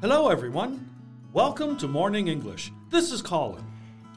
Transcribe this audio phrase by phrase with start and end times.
[0.00, 0.80] Hello, everyone.
[1.32, 2.72] Welcome to Morning English.
[2.90, 3.64] This is Colin.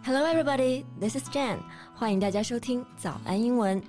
[0.03, 0.85] Hello, everybody.
[0.99, 1.59] This is Jan.
[1.95, 3.81] 欢迎大家收听早安英文。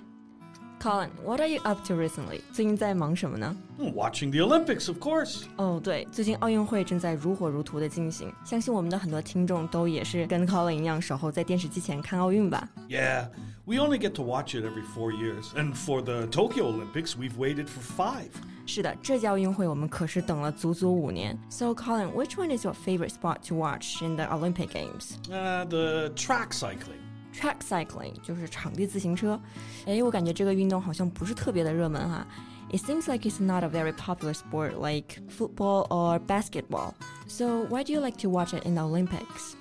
[0.80, 2.40] Colin, what are you up to recently?
[2.52, 3.56] 最近在忙什么呢？
[3.79, 5.43] Watching the Olympics, of course.
[5.56, 12.68] 哦，对，最近奥运会正在如火如荼的进行，相信我们的很多听众都也是跟 Colin 一样守候在电视机前看奥运吧。
[12.88, 13.27] Yeah,
[13.64, 15.46] we only get to watch it every four years.
[15.56, 18.30] And for the Tokyo Olympics, we've waited for five.
[18.67, 21.39] 是的，这届奥运会我们可是等了足足五年。
[21.48, 25.17] So Colin, which one is your favorite sport to watch in the Olympic Games?
[25.30, 27.00] Uh, the track cycling.
[27.32, 29.40] Track cycling 就是场地自行车。
[29.86, 32.27] 哎，我感觉这个运动好像不是特别的热门哈。
[32.70, 36.92] It seems like it's not a very popular sport like football or basketball.
[37.27, 39.55] So why do you like to watch it in the Olympics?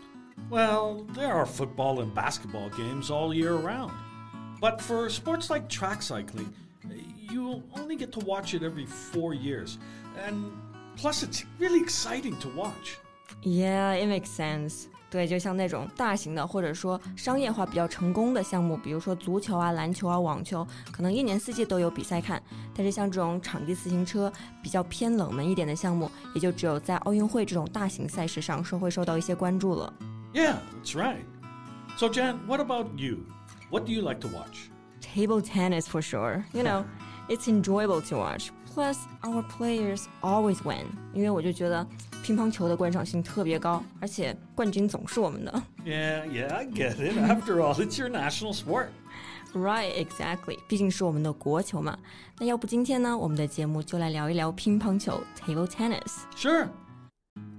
[0.49, 3.93] Well, there are football and basketball games all year round.
[4.59, 6.53] But for sports like track cycling,
[7.31, 9.77] you only get to watch it every four years.
[10.17, 10.51] And
[10.95, 12.97] plus, it's really exciting to watch.
[13.43, 14.87] Yeah, it makes sense.
[15.09, 22.43] 对，就像那种大型的或者说商业化比较成功的项目，比如说足球啊、篮球啊、网球，可能一年四季都有比赛看。
[22.75, 24.31] 但是像这种场地自行车
[24.61, 29.93] 比较偏冷门一点的项目，也就只有在奥运会这种大型赛事上是会受到一些关注了。
[30.33, 31.23] Yeah, that's right.
[31.97, 33.19] So, Jan, what about you?
[33.69, 34.69] What do you like to watch?
[34.99, 36.43] Table tennis for sure.
[36.51, 36.83] You know,
[37.27, 38.49] it's enjoyable to watch.
[38.73, 40.85] Plus, our players always win.
[41.13, 41.85] 因为我就觉得
[42.21, 45.51] 乒乓球的观赏性特别高，而且冠军总是我们的。
[45.83, 47.17] Yeah, yeah, I get it.
[47.17, 48.87] After all, it's your national sport.
[49.53, 50.59] Right, exactly.
[50.67, 51.97] 毕竟是我们的国球嘛。
[52.37, 56.19] 那要不今天呢，我们的节目就来聊一聊乒乓球 （table tennis）。
[56.35, 56.67] Sure.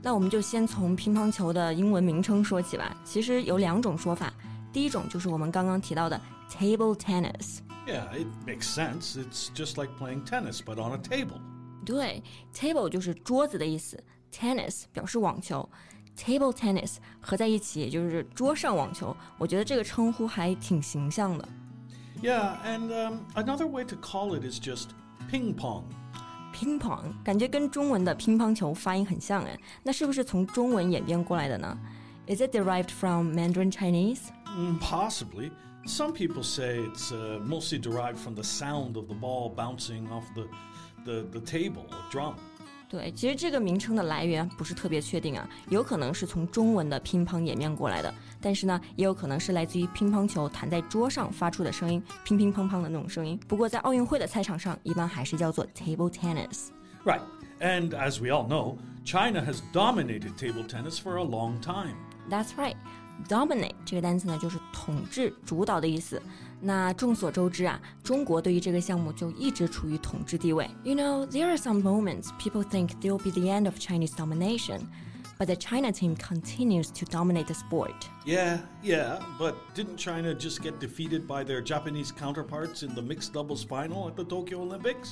[0.00, 2.96] 那我们就先从乒乓球的英文名称说起吧。
[3.04, 4.32] 其实有两种说法，
[4.72, 7.58] 第一种就是我们刚刚提到的 table tennis。
[7.86, 9.16] Yeah, it makes sense.
[9.16, 11.40] It's just like playing tennis, but on a table.
[11.84, 12.22] 对，
[12.54, 13.98] table 就是桌子的意思，
[14.30, 15.68] tennis 表示网球，
[16.16, 19.16] table tennis 合在一起也就是桌上网球。
[19.38, 21.48] 我觉得这个称呼还挺形象的。
[22.20, 24.88] Yeah, and um, another way to call it is just
[25.30, 25.84] ping pong.
[26.52, 31.78] 乒乓感觉跟中文的乒乓球发音很像哎，那是不是从中文演变过来的呢？
[32.26, 34.22] Is it derived from Mandarin Chinese?
[34.46, 35.50] Mm, possibly.
[35.86, 40.24] Some people say it's uh, mostly derived from the sound of the ball bouncing off
[40.34, 40.46] the,
[41.04, 42.34] the, the table or drum.
[42.90, 53.38] 对，其实这个名称的来源不是特别确定啊，有可能是从中文的乒乓演变过来的，但是呢，也有可能是来自于乒乓球弹在桌上发出的声音，乒乒乓乓的那种声音。
[53.46, 56.68] 不过在奥运会的赛场上，一般还是叫做 table tennis。
[57.04, 57.20] Right.
[57.60, 61.96] And as we all know, China has dominated table tennis for a long time.
[62.30, 62.76] That's right.
[63.28, 66.20] Dominate 这个单词呢，就是 统治、主导的意思。
[66.60, 70.68] 那众所周知啊，中国对于这个项目就一直处于统治地位。
[70.82, 74.80] You know, there are some moments people think there will be the end of Chinese domination,
[75.38, 78.08] but the China team continues to dominate the sport.
[78.26, 83.32] Yeah, yeah, but didn't China just get defeated by their Japanese counterparts in the mixed
[83.32, 85.10] doubles final at the Tokyo Olympics?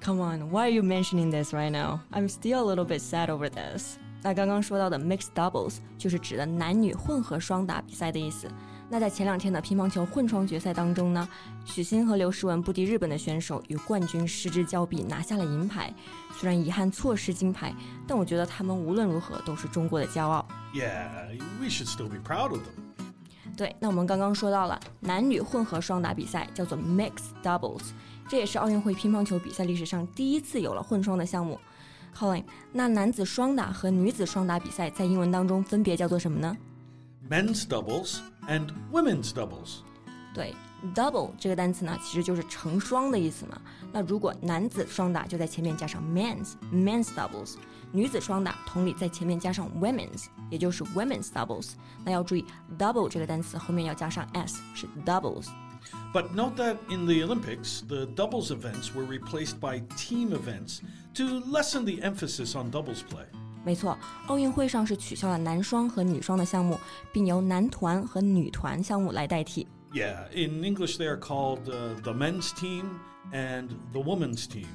[0.00, 2.00] Come on, why are you mentioning this right now?
[2.12, 3.98] I'm still a little bit sad over this.
[4.22, 8.48] 那刚刚说到的 mixed doubles 就是指的男女混合双打比赛的意思。
[8.89, 11.27] 那在前两天的乒乓球混双决赛当中呢，
[11.65, 15.91] 许昕和刘诗雯不敌日本的选手，与冠军失之交臂，拿下了银牌。
[16.37, 17.73] 虽然遗憾错失金牌，
[18.07, 20.47] 但我觉得他们无论如何都是中国的骄傲。
[20.73, 21.09] Yeah,
[21.59, 23.03] we should still be proud of them.
[23.55, 27.83] 对，那我们刚刚说到了男女混合双打比赛叫做 mixed doubles，
[28.27, 31.59] 这也是奥运会乒乓球比赛历史上第一次有了混双的项目。
[32.15, 36.55] Colin，那男子双打和女子双打比赛在英文当中分别叫做什么呢
[37.29, 38.17] ？Men's doubles
[38.48, 39.78] and women's doubles.
[40.34, 40.54] 对，
[40.94, 43.60] double 这个单词呢，其实就是成双的意思嘛。
[43.92, 47.56] 那如果男子双打就在前面加上 men's men's doubles，
[47.90, 51.70] 女子双打同理在前面加上 women's，也就是 women's doubles。
[52.04, 52.44] 那要注意
[52.78, 55.46] double 这个单词后面要加上 s，是 doubles。
[56.12, 60.80] But note that in the Olympics, the doubles events were replaced by team events
[61.14, 63.26] to lessen the emphasis on doubles play.
[63.63, 66.79] 没错，奥运会上是取消了男双和女双的项目，
[67.11, 69.65] 并由男团和女团项目来代替。
[69.93, 72.83] Yeah, in English they are called uh, the men's team
[73.31, 74.65] and the women's team.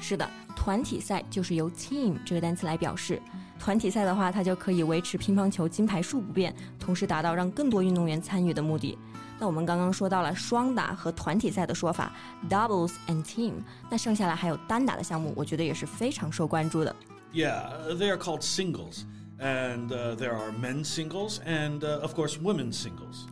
[0.00, 3.20] 是的，团体赛就是由 team 这个单词来表示。
[3.58, 8.98] 团体赛的话，它就可以维持乒乓球金牌数不变，同时达到让更多运动员参与的目的。
[9.38, 12.12] 那我们刚刚说到了双打和团体赛的说法
[12.50, 13.54] ，doubles and team。
[13.88, 16.94] 那剩下来还有单打的项目，我觉得也是非常受关注的。
[17.35, 19.05] Yeah, they are called singles.
[19.39, 23.25] And uh, there are men's singles and, uh, of course, women's singles.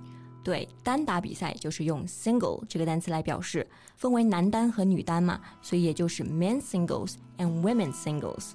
[0.43, 8.53] 对，单打比赛就是用 single 这个单词来表示，分为男单和女单嘛，所以也就是 men singles and women singles。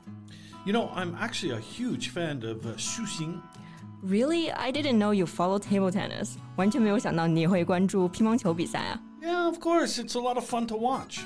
[0.65, 3.41] You know, I'm actually a huge fan of uh, Xu Xing.
[4.03, 4.51] Really?
[4.51, 6.31] I didn't know you follow table tennis.
[6.57, 9.01] 完全没有想到你会关注乒乓球比赛啊。
[9.23, 11.21] Yeah, of course, it's a lot of fun to watch.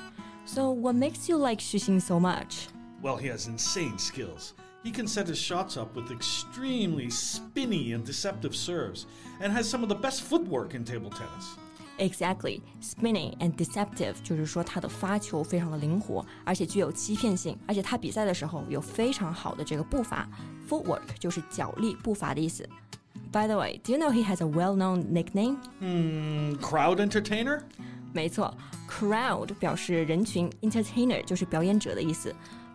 [0.44, 2.66] So what makes you like Xu Xing so much?
[3.02, 4.54] Well, he has insane skills.
[4.84, 9.06] He can set his shots up with extremely spinny and deceptive serves,
[9.40, 11.56] and has some of the best footwork in table tennis.
[11.98, 20.28] Exactly, spinning and deceptive 就是说他的发球非常的灵活，而且具有欺骗性，而且他比赛的时候有非常好的这个步伐。
[20.68, 22.68] Footwork 就是脚力、步伐的意思。
[23.32, 25.56] By the way, do you know he has a well-known nickname?
[25.80, 27.62] Hmm, crowd entertainer?
[28.12, 28.54] 没错，
[28.88, 32.32] crowd 表示人群，entertainer 就是表演者的意思。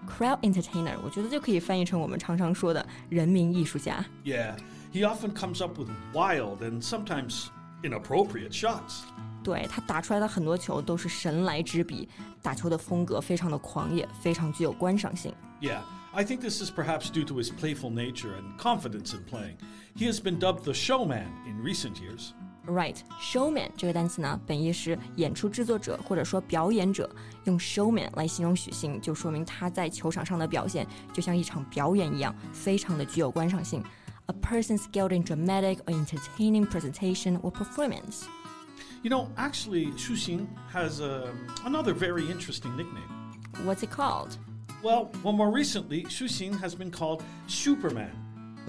[0.07, 4.03] Crowd entertainer，我觉得就可以翻译成我们常常说的人民艺术家。
[4.25, 4.57] Yeah,
[4.91, 7.47] he often comes up with wild and sometimes
[7.83, 9.03] inappropriate shots.
[9.43, 12.07] 对他打出来的很多球都是神来之笔，
[12.41, 15.33] 打球的风格非常的狂野，非常具有观赏性。
[15.61, 15.81] Yeah,
[16.13, 19.55] I think this is perhaps due to his playful nature and confidence in playing.
[19.95, 22.33] He has been dubbed the showman in recent years.
[22.68, 27.08] Right, showman 这个单词呢，本意是演出制作者或者说表演者，
[27.44, 33.82] 用 showman 来形容许昕，就说明他在球场上的表现就像一场表演一样，非常的具有观赏性。
[34.26, 38.24] A person skilled in dramatic or entertaining presentation or performance.
[39.02, 41.32] You know, actually, Xu Xin has a,
[41.64, 43.08] another very interesting nickname.
[43.64, 44.36] What's it called?
[44.82, 48.10] Well, well, more recently, Xu Xin has been called Xuperman,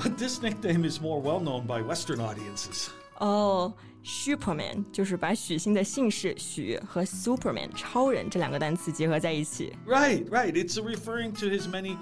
[0.01, 2.90] but this nickname is more well known by Western audiences.
[3.22, 3.74] Oh,
[4.10, 9.72] Xuperman 就是把许昕的姓氏许和 Superman 超人这两个单词结合在一起。
[9.86, 10.54] Right, right.
[10.54, 11.96] It's referring to his many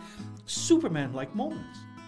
[0.47, 1.57] Superman-like moments.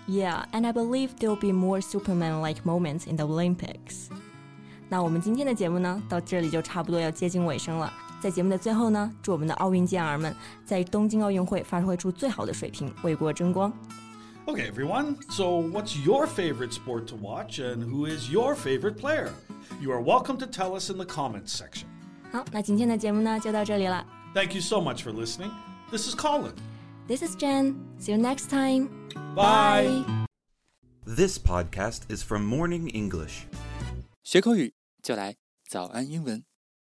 [0.08, 4.08] Yeah, and I believe there'll be more Superman-like moments in the Olympics.
[4.88, 7.94] 那我们今天的节目呢，到这里就差不多要接近尾声了。
[8.22, 13.72] 在节目的最后呢，祝我们的奥运健儿们在东京奥运会发挥出最好的水平，为国争光。
[14.49, 15.17] Okay, everyone.
[15.31, 19.33] So, what's your favorite sport to watch and who is your favorite player?
[19.81, 21.87] You are welcome to tell us in the comments section.
[22.31, 24.07] 好，那今天的节目呢就到这里了。
[24.35, 25.51] Thank you so much for listening.
[25.91, 26.55] This is Colin.
[27.07, 27.77] This is Jen.
[27.99, 28.89] See you next time.
[29.35, 30.05] Bye.
[31.07, 33.47] This podcast is from Morning English.
[34.23, 35.37] 学口语就来
[35.69, 36.45] 早安英文。